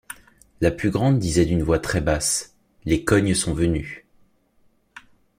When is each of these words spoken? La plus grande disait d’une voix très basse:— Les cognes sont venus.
La 0.61 0.71
plus 0.71 0.89
grande 0.89 1.19
disait 1.19 1.45
d’une 1.45 1.61
voix 1.61 1.77
très 1.77 2.01
basse:— 2.01 2.55
Les 2.85 3.05
cognes 3.05 3.35
sont 3.35 3.53
venus. 3.53 4.03